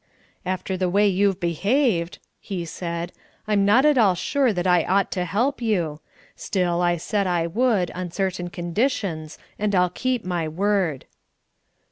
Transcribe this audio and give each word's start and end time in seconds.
"After 0.47 0.77
the 0.77 0.89
way 0.89 1.07
you've 1.07 1.39
behaved," 1.39 2.17
he 2.39 2.65
said, 2.65 3.13
"I'm 3.47 3.65
not 3.65 3.85
at 3.85 3.99
all 3.99 4.15
sure 4.15 4.51
that 4.51 4.65
I 4.65 4.83
ought 4.85 5.11
to 5.11 5.25
help 5.25 5.61
you. 5.61 5.99
Still, 6.35 6.81
I 6.81 6.97
said 6.97 7.27
I 7.27 7.45
would, 7.45 7.91
on 7.91 8.09
certain 8.09 8.49
conditions, 8.49 9.37
and 9.59 9.75
I'll 9.75 9.91
keep 9.91 10.25
my 10.25 10.47
word." 10.47 11.05